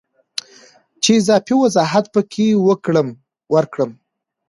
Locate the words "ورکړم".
3.49-3.89